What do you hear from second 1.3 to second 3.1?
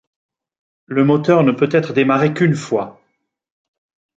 ne peut être démarré qu'une fois.